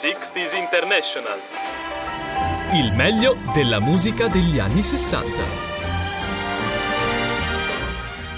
[0.00, 1.38] 60s International.
[2.72, 5.26] Il meglio della musica degli anni 60.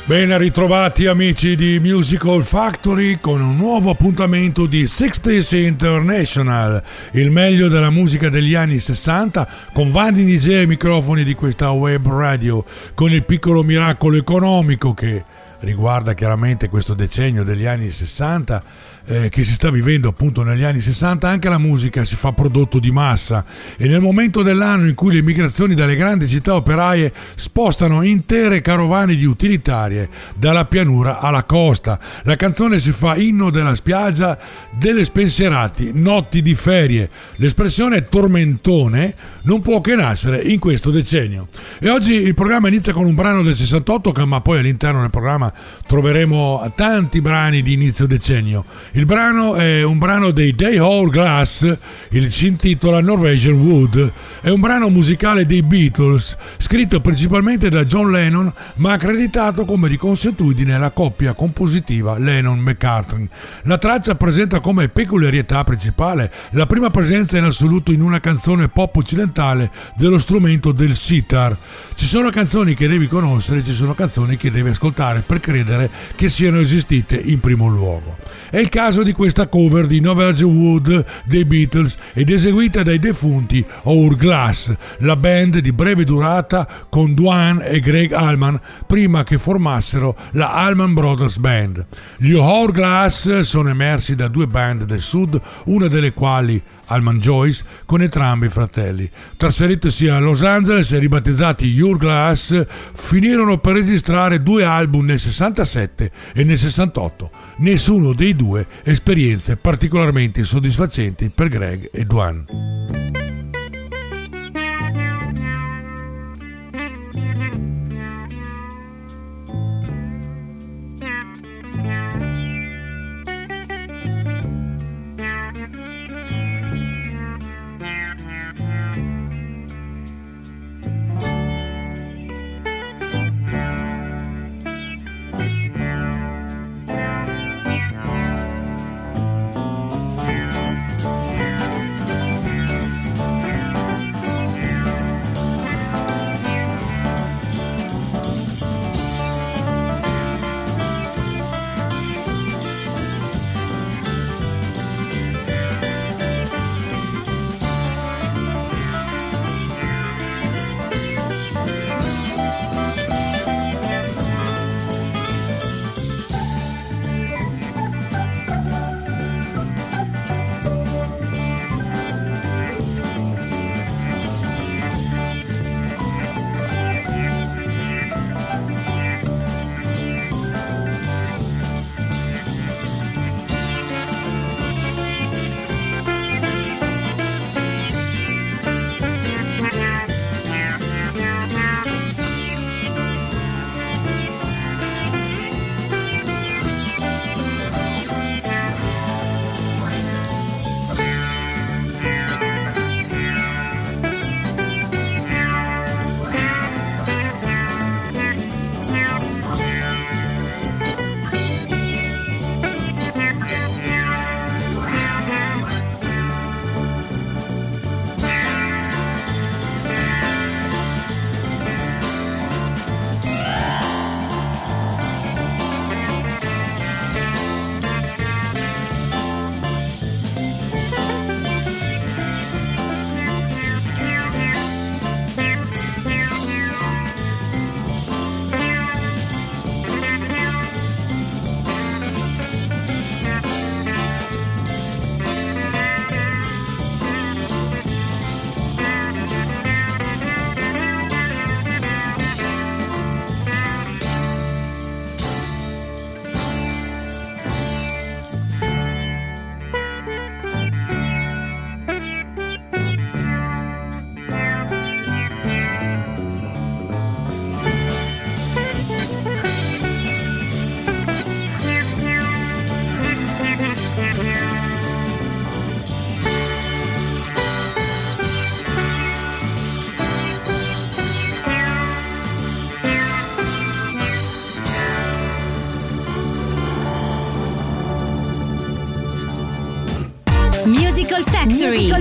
[0.06, 7.68] Ben ritrovati amici di Musical Factory con un nuovo appuntamento di 60s International, il meglio
[7.68, 12.64] della musica degli anni 60 con Vanni DJ ai microfoni di questa web radio,
[12.94, 15.24] con il piccolo miracolo economico che
[15.60, 18.62] riguarda chiaramente questo decennio degli anni 60
[19.10, 22.78] eh, che si sta vivendo appunto negli anni 60 anche la musica si fa prodotto
[22.78, 23.44] di massa.
[23.76, 29.16] E nel momento dell'anno in cui le migrazioni dalle grandi città operaie spostano intere carovane
[29.16, 31.98] di utilitarie dalla pianura alla costa.
[32.22, 34.38] La canzone si fa inno della spiaggia
[34.70, 37.10] delle spensierati notti di ferie.
[37.36, 41.48] L'espressione tormentone non può che nascere in questo decennio.
[41.80, 45.52] E oggi il programma inizia con un brano del 68 ma poi all'interno del programma
[45.86, 48.64] troveremo tanti brani di inizio decennio
[49.00, 50.76] il brano è un brano dei Day
[51.08, 51.74] Glass,
[52.10, 54.12] il, si intitola Norwegian Wood.
[54.42, 59.96] È un brano musicale dei Beatles, scritto principalmente da John Lennon, ma accreditato come di
[59.96, 63.26] consuetudine alla coppia compositiva Lennon-McCartney.
[63.62, 68.96] La traccia presenta come peculiarità principale la prima presenza in assoluto in una canzone pop
[68.96, 71.56] occidentale dello strumento del sitar.
[71.94, 76.28] Ci sono canzoni che devi conoscere, ci sono canzoni che devi ascoltare per credere che
[76.28, 78.18] siano esistite in primo luogo.
[78.50, 83.62] È il caso di questa cover di Norwegian Wood dei Beatles ed eseguita dai defunti
[83.82, 90.52] Hourglass, la band di breve durata con Duane e Greg Allman prima che formassero la
[90.52, 91.84] Allman Brothers Band.
[92.16, 98.02] Gli Hourglass sono emersi da due band del sud, una delle quali Alman Joyce con
[98.02, 99.08] entrambi i fratelli.
[99.36, 106.10] Trasferitosi a Los Angeles e ribattezzati Your Glass, finirono per registrare due album nel 67
[106.34, 107.30] e nel 68.
[107.60, 113.19] Nessuno dei due esperienze particolarmente soddisfacenti per Greg e Duane.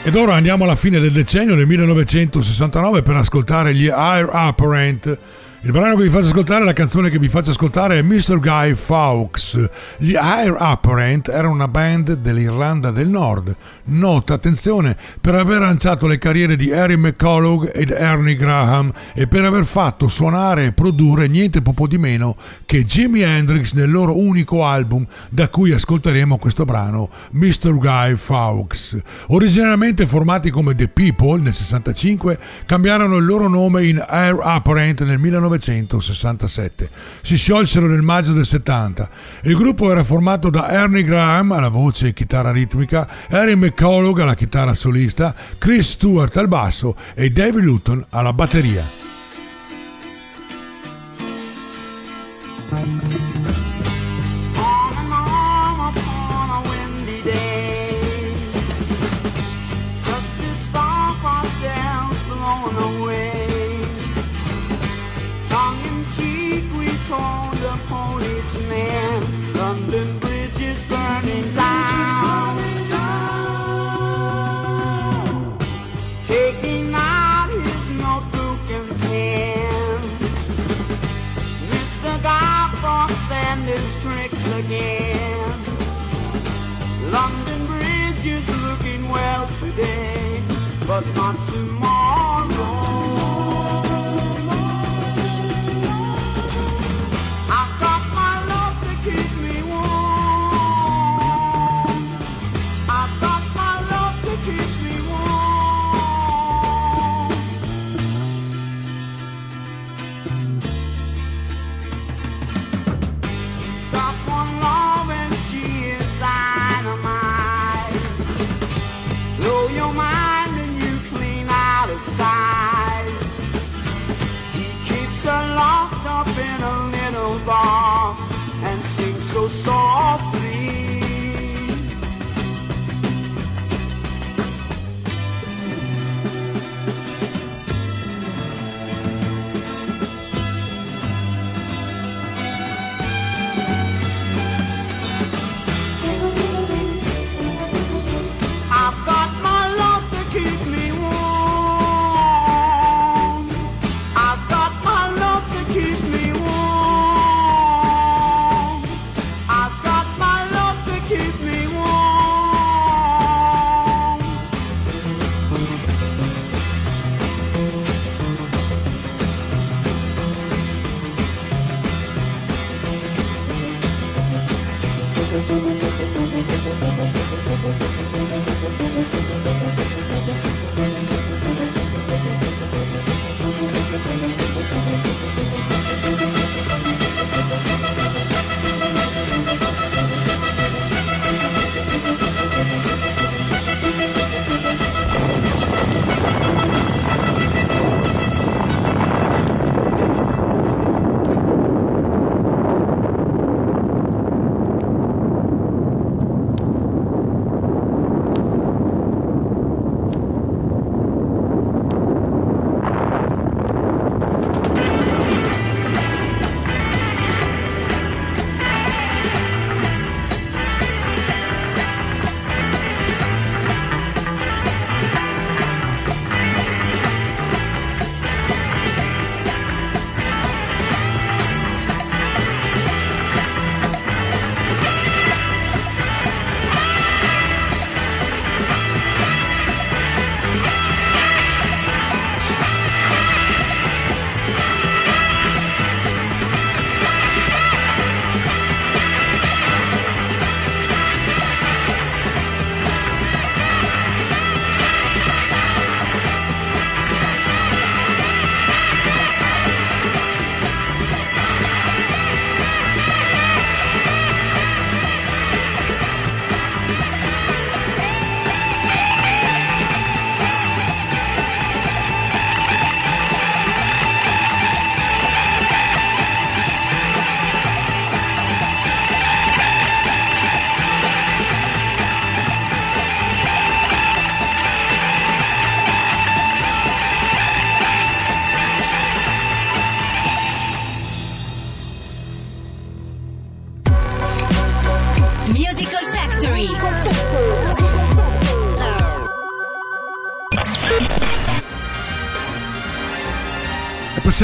[0.03, 5.17] Ed ora andiamo alla fine del decennio del 1969 per ascoltare gli Air Apparent
[5.65, 8.39] il brano che vi faccio ascoltare, la canzone che vi faccio ascoltare è Mr.
[8.39, 9.67] Guy Fawkes.
[9.97, 16.19] Gli Air Apparent erano una band dell'Irlanda del Nord, nota, attenzione, per aver lanciato le
[16.19, 21.63] carriere di Harry McCullough ed Ernie Graham e per aver fatto suonare e produrre niente
[21.63, 22.35] poco di meno
[22.67, 27.75] che Jimi Hendrix nel loro unico album da cui ascolteremo questo brano, Mr.
[27.75, 29.01] Guy Fawkes.
[29.29, 35.19] Originariamente formati come The People nel 65, cambiarono il loro nome in Air Apparent nel
[35.19, 36.89] 19 1967.
[37.21, 39.09] Si sciolsero nel maggio del 70.
[39.43, 44.35] Il gruppo era formato da Ernie Graham alla voce e chitarra ritmica, Harry McCullough alla
[44.35, 48.83] chitarra solista, Chris Stewart al basso e David Luton alla batteria.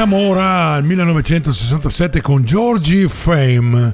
[0.02, 3.94] Passiamo ora al 1967 con Georgie Fame.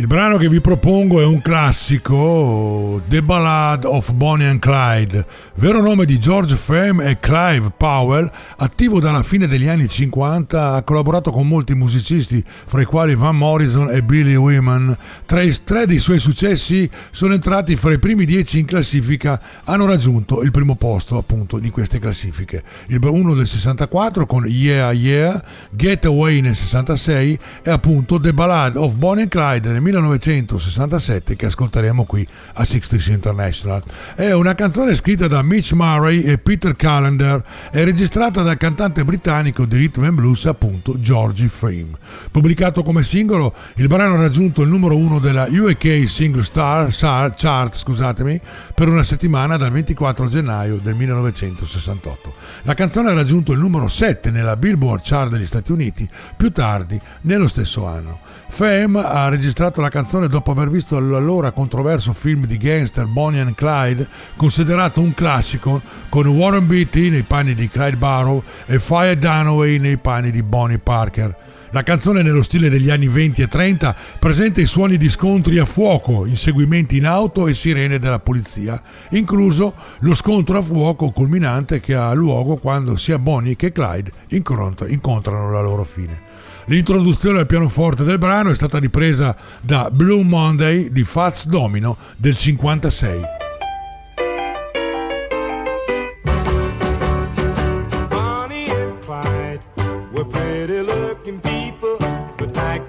[0.00, 5.26] Il brano che vi propongo è un classico, The Ballad of Bonnie and Clyde.
[5.56, 10.82] Vero nome di George Fame è Clive Powell, attivo dalla fine degli anni 50, ha
[10.82, 14.96] collaborato con molti musicisti, fra i quali Van Morrison e Billy Wyman.
[15.26, 20.42] Tre, tre dei suoi successi sono entrati fra i primi dieci in classifica, hanno raggiunto
[20.42, 22.62] il primo posto appunto di queste classifiche.
[22.86, 28.76] Il uno del 64 con Yeah Yeah, Get Away nel 66 e appunto The Ballad
[28.76, 33.82] of Bonnie and Clyde nel 1967 che ascolteremo qui a 60 International.
[34.14, 37.42] È una canzone scritta da Mitch Murray e Peter Callender
[37.72, 41.92] e registrata dal cantante britannico di rhythm and blues appunto Georgie Fame.
[42.30, 47.76] Pubblicato come singolo, il brano ha raggiunto il numero uno della UK Single Star Chart
[47.76, 48.40] scusatemi,
[48.74, 52.34] per una settimana dal 24 gennaio del 1968.
[52.62, 57.00] La canzone ha raggiunto il numero 7 nella Billboard Chart degli Stati Uniti più tardi
[57.22, 58.20] nello stesso anno.
[58.50, 63.54] Fame ha registrato la canzone dopo aver visto l'allora controverso film di gangster Bonnie and
[63.54, 69.78] Clyde, considerato un classico, con Warren Beatty nei panni di Clyde Barrow e Fire Dunaway
[69.78, 71.36] nei panni di Bonnie Parker.
[71.70, 75.66] La canzone nello stile degli anni 20 e 30 presenta i suoni di scontri a
[75.66, 81.94] fuoco, inseguimenti in auto e sirene della polizia, incluso lo scontro a fuoco culminante che
[81.94, 86.47] ha luogo quando sia Bonnie che Clyde incontrano la loro fine.
[86.68, 92.36] L'introduzione al pianoforte del brano è stata ripresa da Blue Monday di Fats Domino del
[92.36, 93.36] 56.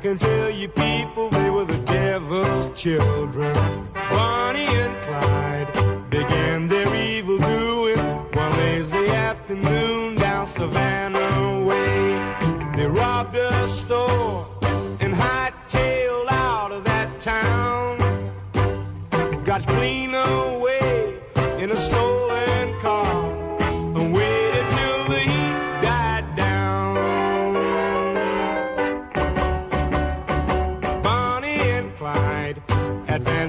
[0.01, 3.98] can tell you people they were the devil's children.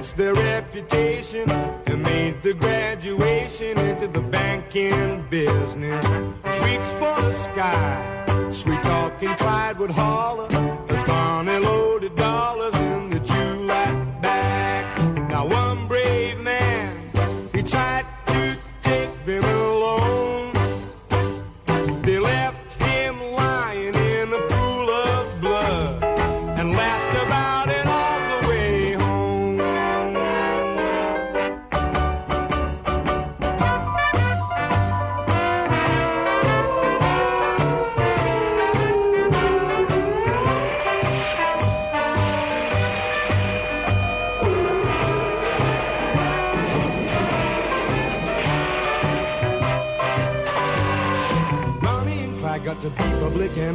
[0.01, 1.49] Advanced their reputation
[1.85, 6.05] and made the graduation into the banking business.
[6.63, 10.47] Reach for the sky Sweet talking Clyde would holler
[10.89, 12.00] as Bonnie loaded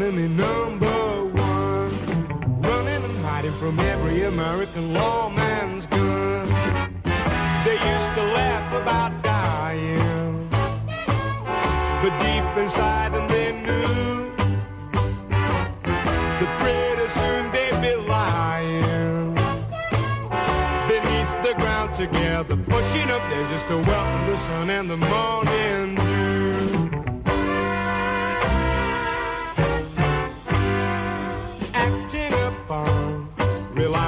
[0.07, 1.91] enemy number one.
[2.61, 6.47] Running and hiding from every American lawman's gun.
[7.65, 10.49] They used to laugh about dying.
[12.03, 14.37] But deep inside them they knew
[16.39, 19.35] that pretty soon they'd be lying.
[20.87, 26.06] Beneath the ground together, pushing up daisies to welcome the sun and the morning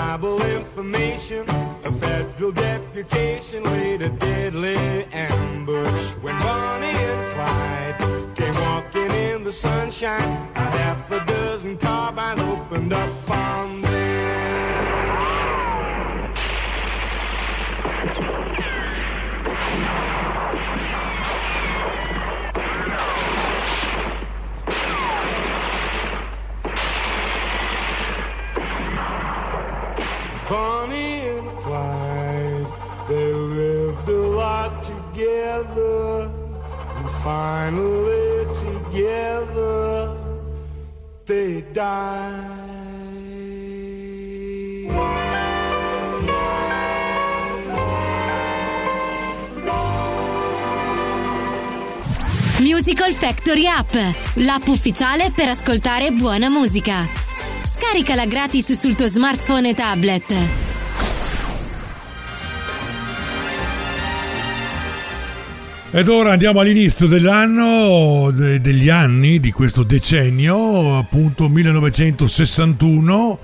[0.09, 1.45] reliable information.
[1.85, 9.53] A federal deputation laid a deadly ambush when Bonnie and Clyde came walking in the
[9.53, 10.21] sunshine.
[10.55, 14.08] A half a dozen carbines opened up on them.
[30.49, 32.67] Bonnie and Clyde,
[33.07, 36.31] they lived a lot together,
[36.97, 40.17] and finally together
[41.27, 42.67] they died.
[52.61, 53.95] Musical Factory App,
[54.37, 57.28] l'app ufficiale per ascoltare buona musica.
[57.81, 60.35] Scaricala gratis sul tuo smartphone e tablet.
[65.93, 73.39] Ed ora andiamo all'inizio dell'anno, degli anni di questo decennio, appunto 1961.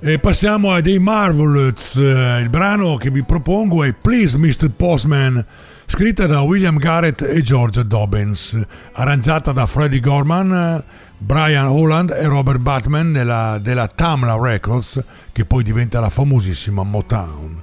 [0.00, 1.94] E passiamo a dei Marvelous.
[1.94, 4.70] Eh, il brano che vi propongo è Please Mr.
[4.74, 5.44] Postman,
[5.86, 8.58] scritta da William Garrett e George Dobbins,
[8.94, 10.82] arrangiata da Freddie Gorman
[11.22, 17.62] Brian Holland e Robert Batman nella, della Tamla Records, che poi diventa la famosissima Motown.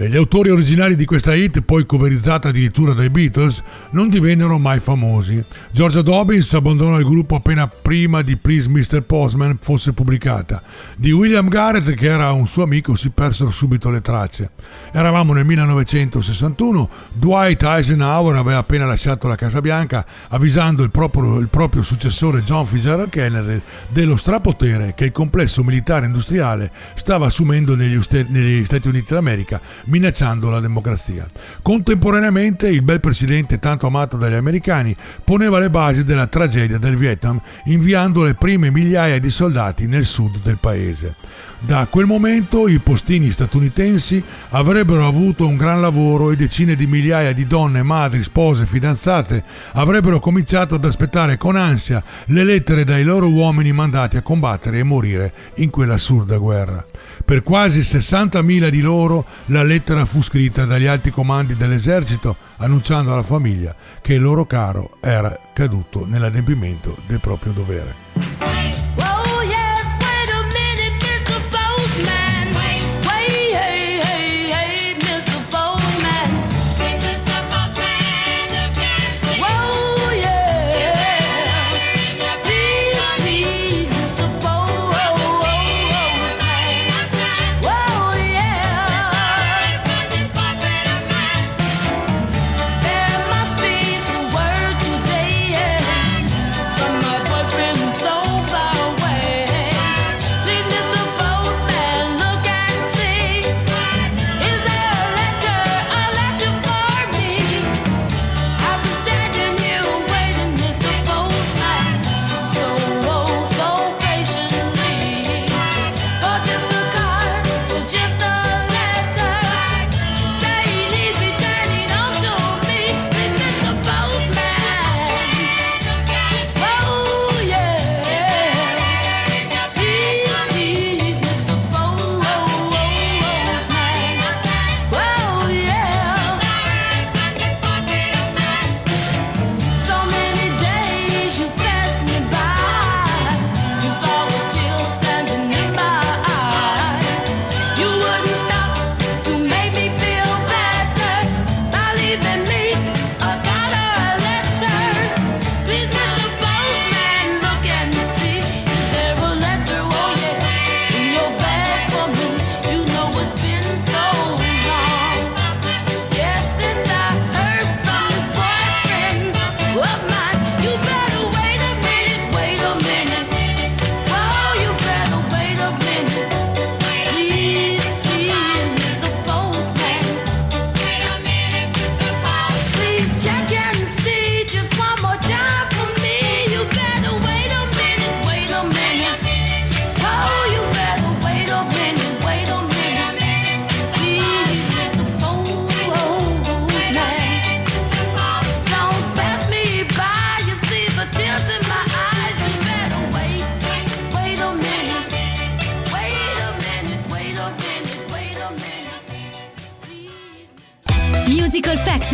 [0.00, 5.42] Gli autori originali di questa hit, poi coverizzata addirittura dai Beatles, non divennero mai famosi.
[5.72, 9.02] Georgia Dobbins abbandonò il gruppo appena prima di Please Mr.
[9.02, 10.62] Postman fosse pubblicata.
[10.96, 14.52] Di William Garrett, che era un suo amico, si persero subito le tracce.
[14.92, 21.48] Eravamo nel 1961, Dwight Eisenhower aveva appena lasciato la Casa Bianca, avvisando il proprio, il
[21.48, 28.00] proprio successore John Fitzgerald Kennedy dello strapotere che il complesso militare industriale stava assumendo negli,
[28.28, 31.28] negli Stati Uniti d'America minacciando la democrazia.
[31.62, 37.40] Contemporaneamente il bel presidente tanto amato dagli americani poneva le basi della tragedia del Vietnam
[37.64, 41.14] inviando le prime migliaia di soldati nel sud del paese.
[41.60, 47.32] Da quel momento i postini statunitensi avrebbero avuto un gran lavoro e decine di migliaia
[47.32, 49.42] di donne, madri, spose, fidanzate
[49.72, 54.84] avrebbero cominciato ad aspettare con ansia le lettere dai loro uomini mandati a combattere e
[54.84, 56.84] morire in quell'assurda guerra.
[57.28, 63.22] Per quasi 60.000 di loro la lettera fu scritta dagli alti comandi dell'esercito annunciando alla
[63.22, 69.07] famiglia che il loro caro era caduto nell'adempimento del proprio dovere.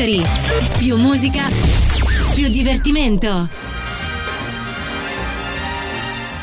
[0.04, 0.22] Factory.
[0.76, 1.44] Più musica,
[2.34, 3.48] più divertimento.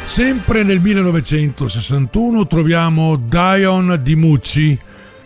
[0.05, 4.79] Sempre nel 1961 troviamo Dion Di Mucci.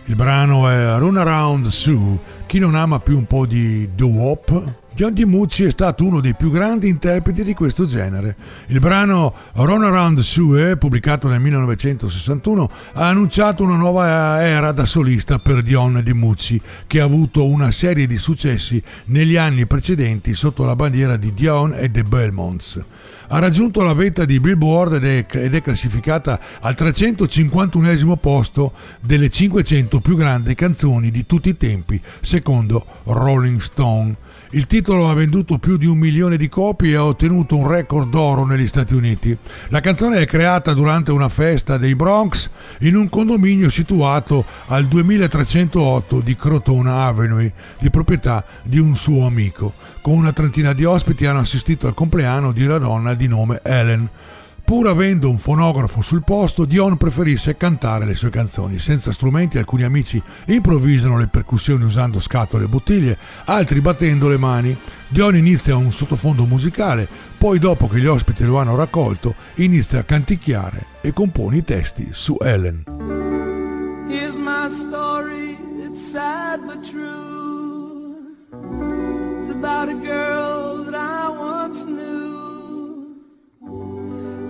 [0.04, 2.18] Il brano è Run Around Sue.
[2.46, 6.50] Chi non ama più un po' di doo-wop John DiMucci è stato uno dei più
[6.50, 8.34] grandi interpreti di questo genere.
[8.68, 15.38] Il brano Run Around Sue, pubblicato nel 1961, ha annunciato una nuova era da solista
[15.38, 20.74] per Dion DiMucci, che ha avuto una serie di successi negli anni precedenti sotto la
[20.74, 22.82] bandiera di Dion e The Belmonts.
[23.28, 29.28] ha raggiunto la vetta di Billboard ed è, ed è classificata al 351 posto delle
[29.28, 34.24] 500 più grandi canzoni di tutti i tempi, secondo Rolling Stone.
[34.50, 38.08] Il titolo ha venduto più di un milione di copie e ha ottenuto un record
[38.08, 39.36] d'oro negli Stati Uniti.
[39.70, 42.48] La canzone è creata durante una festa dei Bronx
[42.80, 49.74] in un condominio situato al 2308 di Crotona Avenue, di proprietà di un suo amico.
[50.00, 54.08] Con una trentina di ospiti hanno assistito al compleanno di una donna di nome Helen.
[54.66, 58.80] Pur avendo un fonografo sul posto, Dion preferisse cantare le sue canzoni.
[58.80, 64.76] Senza strumenti, alcuni amici improvvisano le percussioni usando scatole e bottiglie, altri battendo le mani.
[65.06, 67.06] Dion inizia un sottofondo musicale,
[67.38, 72.08] poi dopo che gli ospiti lo hanno raccolto, inizia a canticchiare e compone i testi
[72.10, 72.82] su Ellen.
[74.08, 78.34] Here's my story, it's sad but true.
[79.38, 80.65] It's about a girl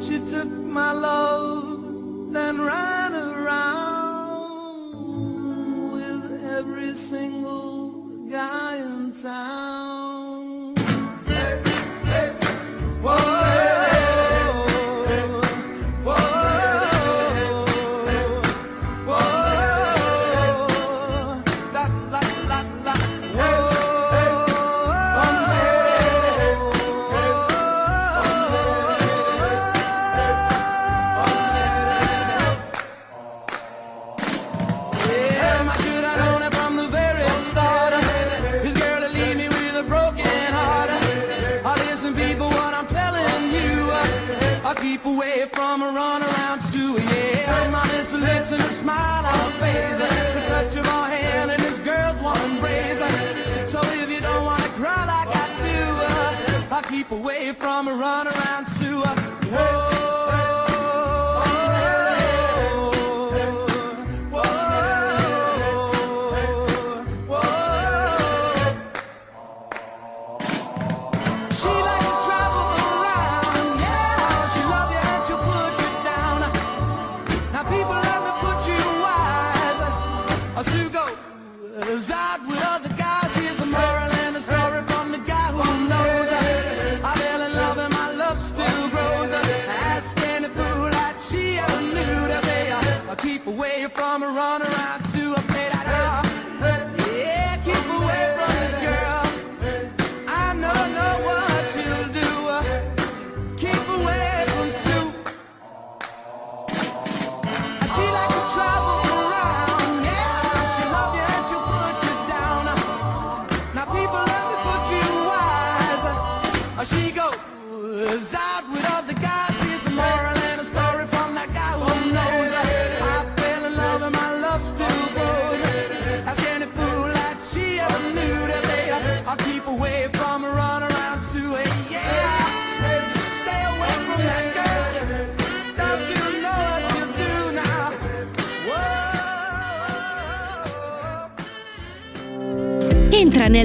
[0.06, 4.92] She took my love, then ran around
[5.90, 10.15] with every single guy in town.
[57.55, 58.75] From a runaround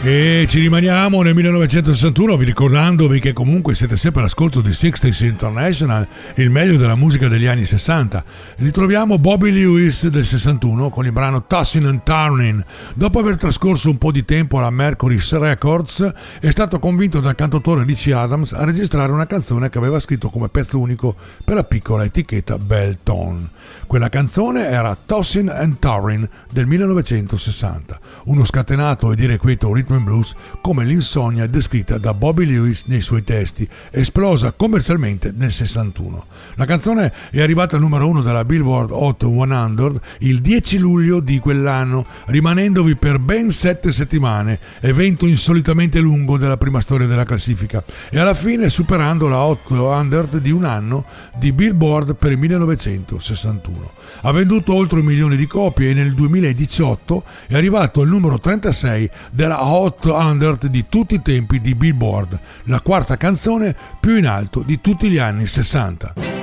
[0.00, 6.06] E ci rimaniamo nel 1961 vi ricordandovi che comunque siete sempre all'ascolto di Sixties International,
[6.36, 8.24] il meglio della musica degli anni 60.
[8.58, 12.64] Ritroviamo Bobby Lewis del 61 con il brano Tossin and Turning.
[12.94, 17.82] Dopo aver trascorso un po' di tempo alla Mercury Records, è stato convinto dal cantautore
[17.82, 22.04] Richie Adams a registrare una canzone che aveva scritto come pezzo unico per la piccola
[22.04, 23.50] etichetta Belton.
[23.88, 30.34] Quella canzone era Tossin and Turning del 1960, uno scatenato ed irrequieto ritmo and blues
[30.60, 36.22] come l'insonnia descritta da Bobby Lewis nei suoi testi, esplosa commercialmente nel 61.
[36.56, 41.38] La canzone è arrivata al numero uno della Billboard Hot 100 il 10 luglio di
[41.38, 48.18] quell'anno, rimanendovi per ben sette settimane, evento insolitamente lungo della prima storia della classifica, e
[48.18, 51.06] alla fine superando la Hot 100 di un anno
[51.38, 53.77] di Billboard per il 1961.
[53.78, 53.92] 1961.
[54.22, 59.10] Ha venduto oltre un milione di copie e nel 2018 è arrivato al numero 36
[59.30, 64.60] della Hot 100 di tutti i tempi di Billboard, la quarta canzone più in alto
[64.60, 66.36] di tutti gli anni 60.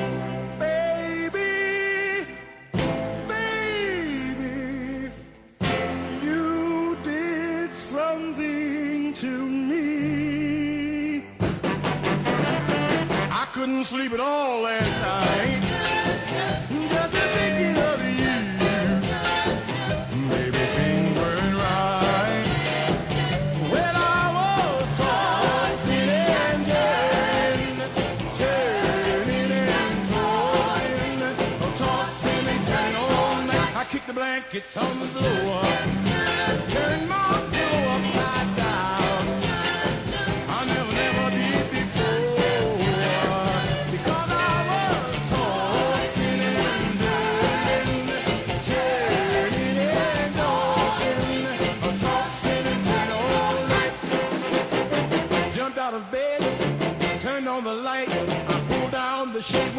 [13.86, 15.25] sleep at all last night.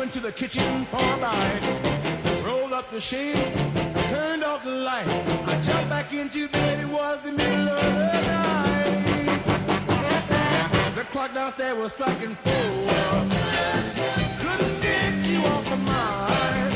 [0.06, 2.42] Went to the kitchen for a bite.
[2.44, 3.34] Rolled up the shade,
[4.08, 5.04] turned off the light.
[5.48, 9.42] I jumped back into bed, it was the middle of the night.
[10.94, 12.52] The clock downstairs was striking four.
[14.42, 16.74] Couldn't get you off my mind.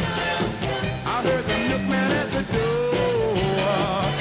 [1.15, 4.20] I heard the milkman at the door.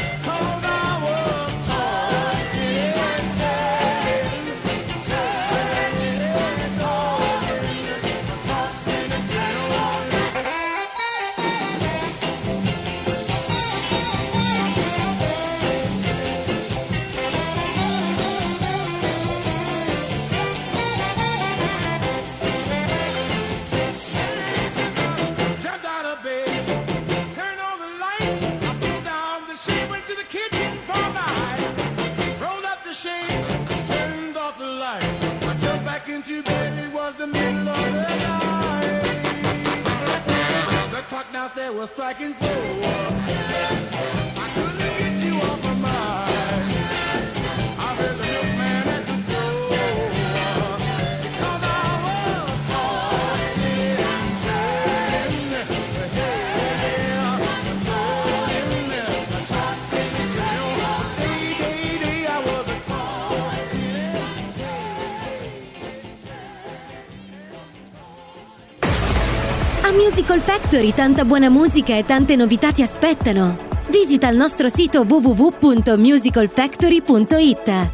[70.19, 73.55] Musical Factory tanta buona musica e tante novità ti aspettano.
[73.89, 77.89] Visita il nostro sito www.musicalfactory.it.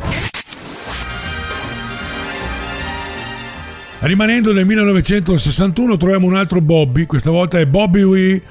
[3.99, 8.41] Rimanendo nel 1961 troviamo un altro Bobby, questa volta è Bobby Wee.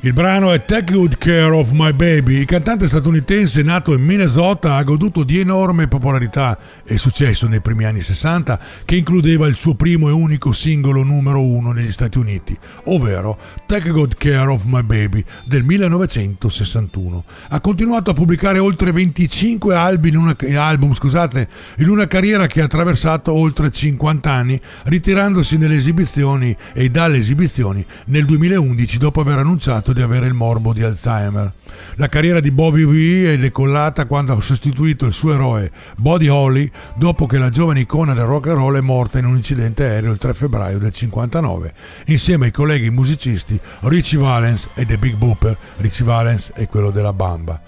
[0.00, 2.34] Il brano è Take Good Care of My Baby.
[2.36, 7.84] Il cantante statunitense nato in Minnesota ha goduto di enorme popolarità e successo nei primi
[7.84, 12.56] anni 60 che includeva il suo primo e unico singolo numero uno negli Stati Uniti,
[12.84, 17.24] ovvero Take Good Care of My Baby del 1961.
[17.48, 22.60] Ha continuato a pubblicare oltre 25 album in una, album, scusate, in una carriera che
[22.60, 29.38] ha attraversato oltre 50 anni, ritirandosi nelle esibizioni e dalle esibizioni nel 2011 dopo aver
[29.38, 31.52] annunciato di avere il morbo di Alzheimer.
[31.96, 36.70] La carriera di Bobby V è decollata quando ha sostituito il suo eroe Buddy Holly
[36.94, 40.12] dopo che la giovane icona del rock and roll è morta in un incidente aereo
[40.12, 41.72] il 3 febbraio del 59,
[42.06, 45.56] insieme ai colleghi musicisti Richie Valens e The Big Booper.
[45.78, 47.60] Richie Valens è quello della Bamba.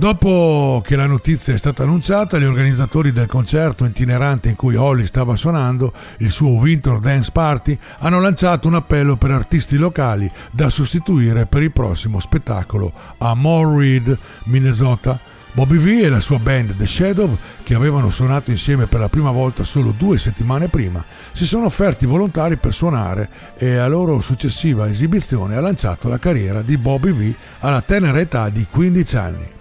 [0.00, 5.04] Dopo che la notizia è stata annunciata, gli organizzatori del concerto itinerante in cui Holly
[5.04, 10.70] stava suonando, il suo Winter Dance Party, hanno lanciato un appello per artisti locali da
[10.70, 15.20] sostituire per il prossimo spettacolo a More Reed, Minnesota.
[15.52, 19.30] Bobby V e la sua band The Shadow, che avevano suonato insieme per la prima
[19.30, 24.88] volta solo due settimane prima, si sono offerti volontari per suonare e a loro successiva
[24.88, 29.58] esibizione ha lanciato la carriera di Bobby V alla tenera età di 15 anni.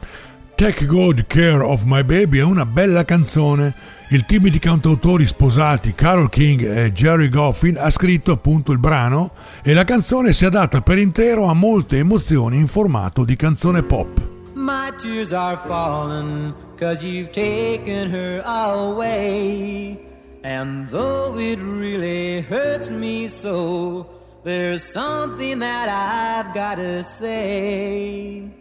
[0.60, 3.74] Take Good Care of My Baby è una bella canzone.
[4.10, 9.32] Il team di cantautori sposati Carol King e Jerry Goffin ha scritto appunto il brano
[9.64, 14.20] e la canzone si adatta per intero a molte emozioni in formato di canzone pop.
[14.54, 19.98] My tears are falling cause you've taken her away.
[20.44, 24.06] And though it really hurts me so,
[24.44, 28.59] there's something that I've gotta say.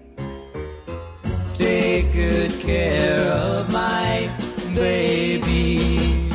[1.58, 4.30] Take good care of my
[4.76, 6.30] baby.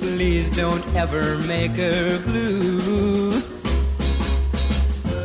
[0.00, 3.30] Please don't ever make her blue.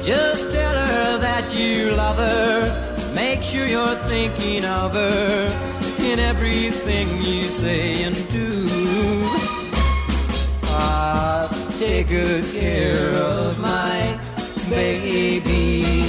[0.03, 3.13] Just tell her that you love her.
[3.15, 8.67] Make sure you're thinking of her in everything you say and do.
[10.65, 14.19] Ah, take good care of my
[14.69, 16.05] baby.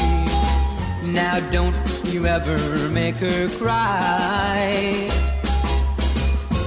[1.03, 2.59] Now don't you ever
[2.91, 5.09] make her cry.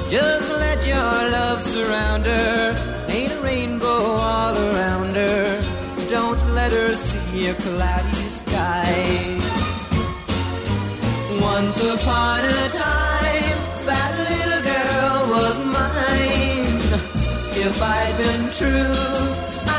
[0.10, 0.96] Just let your
[1.38, 3.06] love surround her.
[3.10, 5.46] Ain't a rainbow all around her.
[6.10, 9.38] Don't let her see a cloudy sky.
[11.40, 16.82] Once upon a time, that little girl was mine.
[17.66, 18.98] If I'd been true,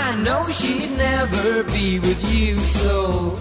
[0.04, 2.56] I know she'd never be with you.
[2.56, 3.40] So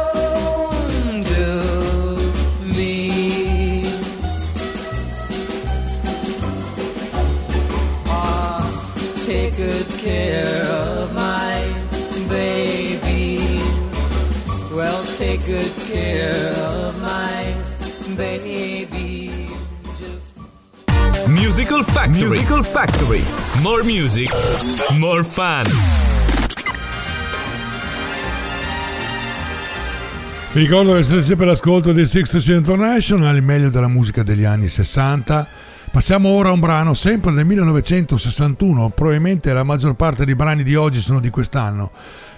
[15.51, 17.53] good care of my
[18.15, 19.49] baby.
[19.97, 20.33] Just
[21.27, 22.37] Musical Factory.
[22.37, 23.21] Musical Factory.
[23.61, 24.31] More music,
[24.91, 25.63] more fun.
[30.53, 34.69] Vi ricordo che siete sempre all'ascolto dei Sixties International, il meglio della musica degli anni
[34.69, 35.47] 60.
[35.91, 40.75] Passiamo ora a un brano sempre del 1961, probabilmente la maggior parte dei brani di
[40.75, 41.91] oggi sono di quest'anno.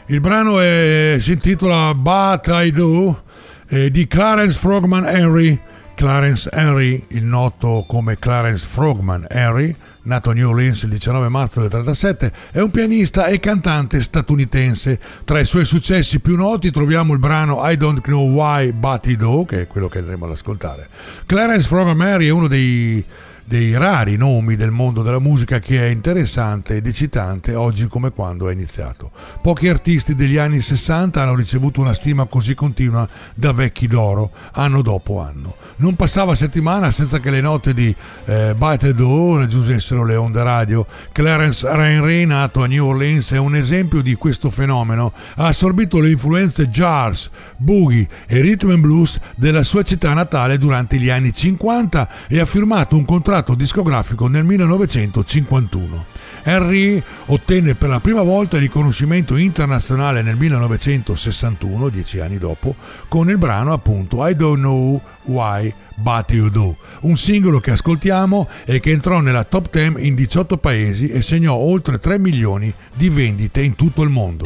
[0.07, 3.23] Il brano è- si intitola But I Do
[3.69, 5.59] eh, di Clarence Frogman Henry.
[5.95, 11.61] Clarence Henry, il noto come Clarence Frogman Henry, nato a New Orleans il 19 marzo
[11.61, 14.99] del 37, è un pianista e cantante statunitense.
[15.23, 19.15] Tra i suoi successi più noti troviamo il brano I Don't Know Why But I
[19.15, 20.89] Do, che è quello che andremo ad ascoltare.
[21.27, 23.03] Clarence Frogman Henry è uno dei
[23.45, 28.47] dei rari nomi del mondo della musica che è interessante ed eccitante oggi come quando
[28.49, 29.11] è iniziato.
[29.41, 34.81] Pochi artisti degli anni 60 hanno ricevuto una stima così continua da vecchi d'oro, anno
[34.81, 35.55] dopo anno.
[35.77, 37.93] Non passava settimana senza che le note di
[38.25, 40.85] eh, Bite Do raggiungessero le onde radio.
[41.11, 45.11] Clarence Henry, nato a New Orleans, è un esempio di questo fenomeno.
[45.35, 47.25] Ha assorbito le influenze jazz,
[47.57, 52.45] boogie e rhythm and blues della sua città natale durante gli anni 50 e ha
[52.45, 56.05] firmato un contratto discografico nel 1951.
[56.43, 62.75] Henry ottenne per la prima volta il riconoscimento internazionale nel 1961, dieci anni dopo,
[63.07, 68.49] con il brano appunto I Don't Know Why But You Do, un singolo che ascoltiamo
[68.65, 73.09] e che entrò nella top 10 in 18 paesi e segnò oltre 3 milioni di
[73.09, 74.45] vendite in tutto il mondo.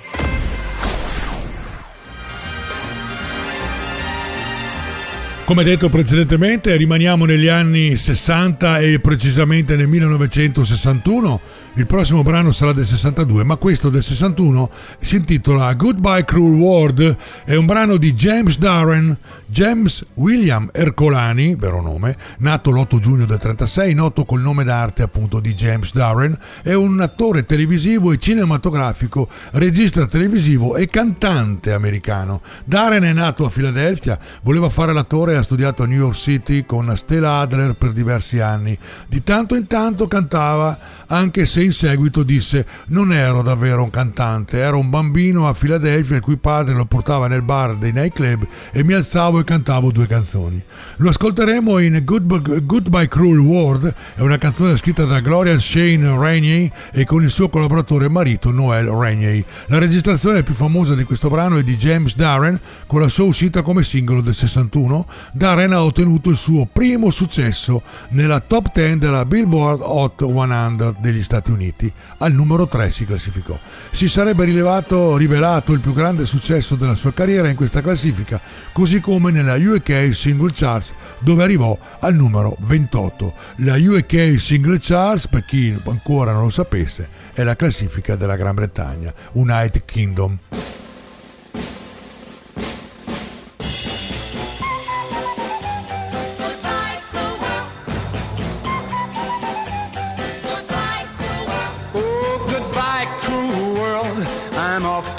[5.51, 11.41] Come detto precedentemente, rimaniamo negli anni 60 e precisamente nel 1961.
[11.75, 17.17] Il prossimo brano sarà del 62, ma questo del 61 si intitola Goodbye Cruel World.
[17.43, 23.37] È un brano di James Darren, James William Ercolani, vero nome, nato l'8 giugno del
[23.37, 29.29] 36, noto col nome d'arte appunto di James Darren, è un attore televisivo e cinematografico,
[29.51, 32.41] regista televisivo e cantante americano.
[32.65, 36.65] Darren è nato a Filadelfia, voleva fare l'attore e ha studiato a New York City
[36.65, 38.77] con Stella Adler per diversi anni.
[39.07, 40.77] Di tanto in tanto cantava,
[41.07, 46.15] anche se in seguito disse non ero davvero un cantante, ero un bambino a Filadelfia
[46.15, 50.07] il cui padre lo portava nel bar dei nightclub e mi alzavo e cantavo due
[50.07, 50.61] canzoni.
[50.97, 56.71] Lo ascolteremo in Good- Goodbye Cruel World, è una canzone scritta da Gloria Shane Rainey
[56.91, 59.43] e con il suo collaboratore marito Noel Rainey.
[59.67, 63.61] La registrazione più famosa di questo brano è di James Darren con la sua uscita
[63.61, 65.07] come singolo del 61.
[65.33, 71.23] Darren ha ottenuto il suo primo successo nella top 10 della Billboard Hot 100 degli
[71.23, 71.91] Stati Uniti.
[72.17, 73.57] Al numero 3 si classificò.
[73.91, 78.41] Si sarebbe rilevato, rivelato il più grande successo della sua carriera in questa classifica,
[78.73, 83.33] così come nella UK Single Charts dove arrivò al numero 28.
[83.57, 88.55] La UK Single Charts, per chi ancora non lo sapesse, è la classifica della Gran
[88.55, 90.37] Bretagna, United Kingdom.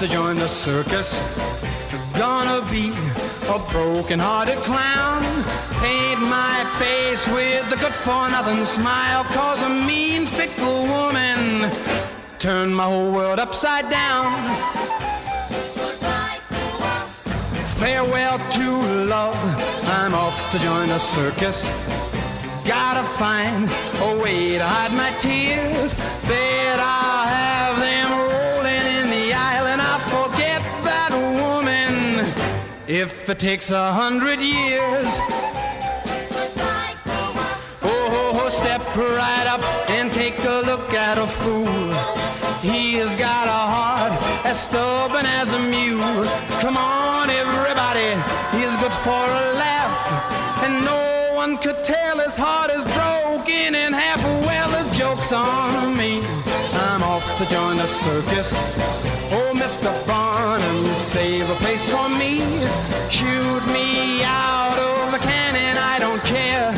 [0.02, 1.22] To join the circus.
[2.18, 2.90] Gonna be
[3.46, 5.22] a broken-hearted clown.
[5.78, 9.22] Paint my face with a good-for-nothing smile.
[9.24, 11.70] Cause a mean, fickle woman
[12.40, 14.26] turned my whole world upside down.
[17.78, 18.70] Farewell to
[19.06, 19.38] love.
[19.86, 21.68] I'm off to join the circus.
[22.66, 25.94] Gotta find a way to hide my tears.
[26.26, 27.51] Bet I'll have
[32.92, 35.08] if it takes a hundred years.
[37.82, 41.94] Oh, oh, step right up and take a look at a fool.
[42.60, 44.12] He has got a heart
[44.44, 46.26] as stubborn as a mule.
[46.60, 48.12] Come on, everybody,
[48.52, 50.62] he's good for a laugh.
[50.62, 53.31] And no one could tell his heart is broken
[57.52, 58.50] join the circus.
[59.30, 59.90] Oh, Mr.
[60.06, 62.40] Barnum, save a place for me.
[63.10, 66.72] Shoot me out of a cannon, I don't care.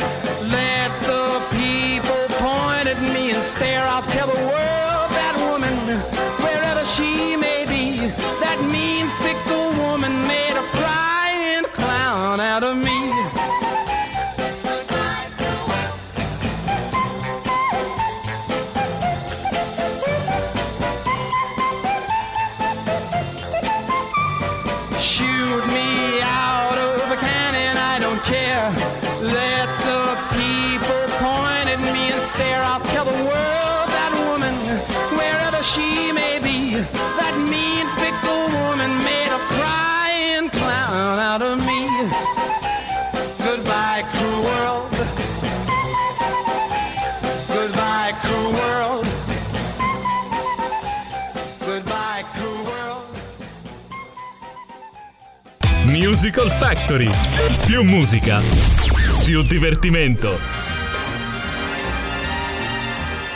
[0.58, 1.26] Let the
[1.60, 3.84] people point at me and stare.
[3.86, 4.83] I'll tell the world
[56.24, 57.10] Musical Factory.
[57.66, 58.40] Più musica,
[59.26, 60.38] più divertimento.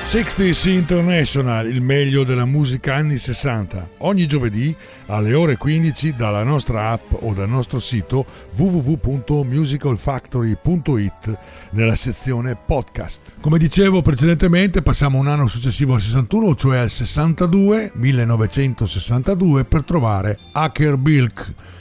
[0.06, 4.74] 60s International, il meglio della musica anni 60, ogni giovedì
[5.04, 8.24] alle ore 15 dalla nostra app o dal nostro sito
[8.56, 11.38] www.musicalfactory.it
[11.72, 13.34] nella sezione podcast.
[13.42, 20.38] Come dicevo precedentemente, passiamo un anno successivo al 61, cioè al 62, 1962, per trovare
[20.52, 21.76] Hacker Bilk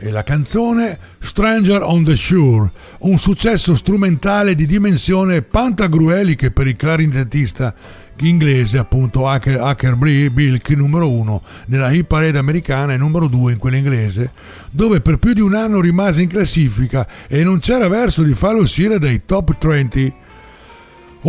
[0.00, 2.70] e la canzone Stranger on the Shore,
[3.00, 7.74] un successo strumentale di dimensione pantagrueliche per il clarinettista
[8.20, 13.58] inglese appunto Hacker, Hacker Bilk numero uno nella hit parade americana e numero due in
[13.58, 14.32] quella inglese
[14.70, 18.62] dove per più di un anno rimase in classifica e non c'era verso di farlo
[18.62, 20.14] uscire dai top 20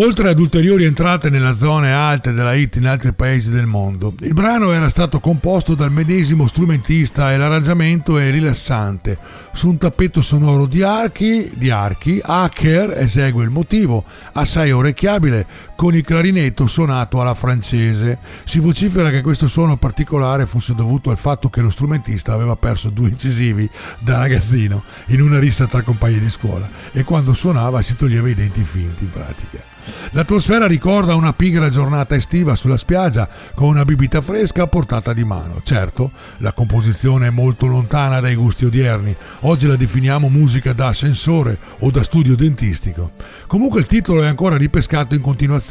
[0.02, 4.32] Oltre ad ulteriori entrate nella zone alte della hit in altri paesi del mondo, il
[4.32, 9.18] brano era stato composto dal medesimo strumentista e l'arrangiamento è rilassante.
[9.52, 15.46] Su un tappeto sonoro di archi, di archi Hacker esegue il motivo, assai orecchiabile,
[15.80, 18.20] con il clarinetto suonato alla francese.
[18.44, 22.90] Si vocifera che questo suono particolare fosse dovuto al fatto che lo strumentista aveva perso
[22.90, 23.70] due incisivi
[24.00, 28.36] da ragazzino in una rissa tra compagni di scuola e quando suonava si toglieva i
[28.36, 29.70] denti finti in pratica.
[30.12, 35.24] L'atmosfera ricorda una pigra giornata estiva sulla spiaggia con una bibita fresca a portata di
[35.24, 35.62] mano.
[35.64, 39.16] Certo, la composizione è molto lontana dai gusti odierni.
[39.42, 43.12] Oggi la definiamo musica da ascensore o da studio dentistico.
[43.48, 45.68] Comunque il titolo è ancora ripescato in continuazione,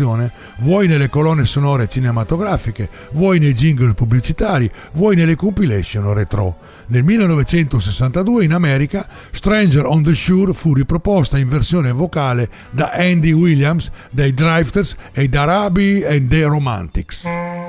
[0.59, 6.57] vuoi nelle colonne sonore cinematografiche, vuoi nei jingle pubblicitari, vuoi nelle compilation retro.
[6.89, 13.33] Nel 1962 in America Stranger on the Shore fu riproposta in versione vocale da Andy
[13.33, 17.68] Williams, dai Drifters e da Rabi e The Romantics.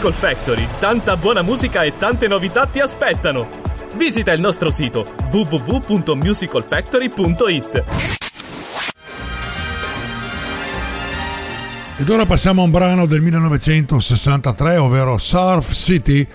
[0.00, 3.46] Musical Factory, tanta buona musica e tante novità ti aspettano.
[3.96, 7.84] Visita il nostro sito www.musicalfactory.it.
[11.98, 16.26] Ed ora passiamo a un brano del 1963, ovvero Surf City,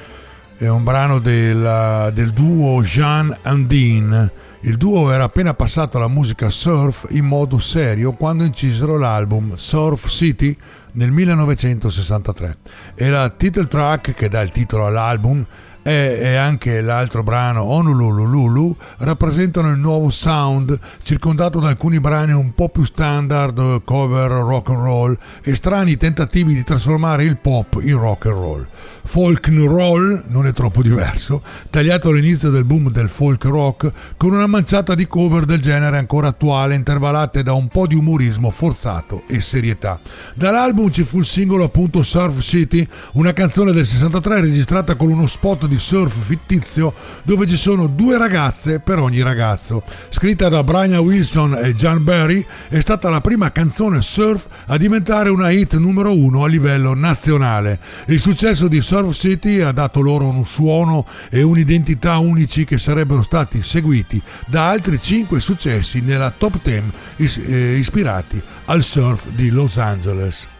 [0.57, 4.29] è un brano del, del duo Jean and Dean.
[4.65, 10.09] Il duo era appena passato alla musica surf in modo serio quando incisero l'album Surf
[10.09, 10.57] City
[10.93, 12.57] nel 1963
[12.95, 15.45] e la title track che dà il titolo all'album
[15.87, 22.55] e, e anche l'altro brano Honolulu rappresentano il nuovo sound circondato da alcuni brani un
[22.55, 27.99] po' più standard cover rock and roll e strani tentativi di trasformare il pop in
[27.99, 28.67] rock and roll.
[29.03, 34.33] Folk and roll non è troppo diverso, tagliato all'inizio del boom del folk rock con
[34.33, 39.21] una manciata di cover del genere ancora attuale intervallate da un po' di umorismo forzato
[39.27, 39.99] e serietà.
[40.33, 45.27] Dall'album ci fu il singolo appunto Surf City, una canzone del 63 registrata con uno
[45.27, 49.83] spot di surf fittizio dove ci sono due ragazze per ogni ragazzo.
[50.09, 55.29] Scritta da Brian Wilson e John Barry, è stata la prima canzone surf a diventare
[55.29, 57.79] una hit numero uno a livello nazionale.
[58.07, 63.21] Il successo di Surf City ha dato loro un suono e un'identità unici che sarebbero
[63.21, 66.83] stati seguiti da altri 5 successi nella top 10
[67.17, 70.53] is- eh, ispirati al surf di Los Angeles.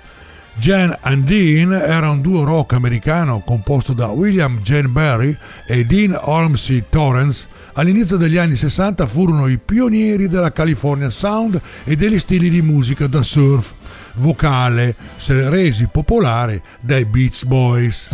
[0.58, 5.38] Jan and Dean era un duo rock americano composto da William Jane Barry
[5.68, 7.48] e Dean Ormsey Torrance.
[7.74, 13.08] All'inizio degli anni 60 furono i pionieri della California Sound e degli stili di musica
[13.08, 13.74] da surf
[14.16, 14.96] vocale,
[15.28, 18.10] resi popolari dai Beach Boys.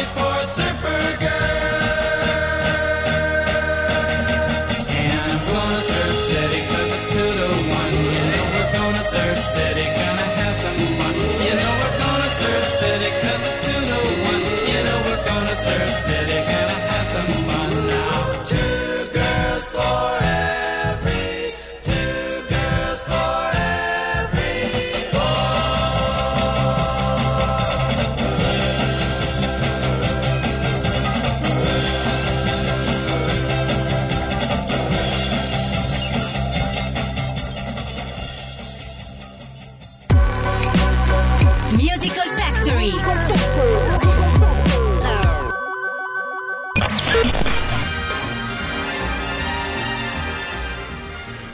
[0.00, 1.29] Out the parties for a surfer girl.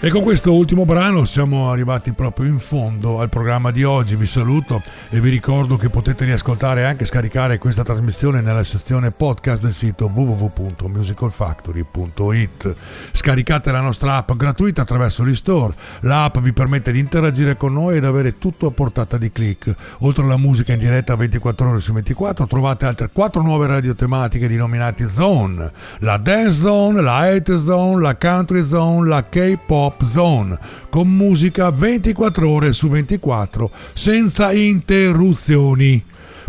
[0.06, 4.14] E con questo ultimo brano siamo arrivati proprio in fondo al programma di oggi.
[4.14, 4.80] Vi saluto
[5.10, 9.72] e vi ricordo che potete riascoltare e anche scaricare questa trasmissione nella sezione podcast del
[9.72, 12.74] sito www.musicalfactory.it.
[13.10, 15.74] Scaricate la nostra app gratuita attraverso l'e-store.
[16.02, 19.74] L'app vi permette di interagire con noi ed avere tutto a portata di click.
[20.02, 24.46] Oltre alla musica in diretta 24 ore su 24, trovate altre 4 nuove radio tematiche
[24.46, 25.72] denominate Zone.
[25.98, 32.48] La Dance Zone, la Hate Zone, la Country Zone, la K-Pop Zone, con musica 24
[32.48, 36.02] ore su 24, senza interruzioni.